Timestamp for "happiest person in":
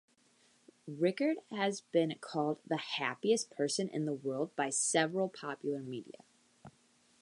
2.77-4.05